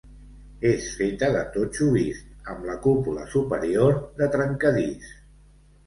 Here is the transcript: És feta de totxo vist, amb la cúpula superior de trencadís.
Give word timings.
És 0.69 0.87
feta 1.01 1.29
de 1.35 1.43
totxo 1.59 1.91
vist, 1.99 2.33
amb 2.55 2.67
la 2.73 2.79
cúpula 2.89 3.29
superior 3.37 3.97
de 4.23 4.33
trencadís. 4.39 5.17